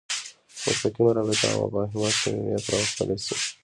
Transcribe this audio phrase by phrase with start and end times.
[0.67, 3.35] مستقیمه رابطه او مفاهمه صمیمیت راوستلی شي.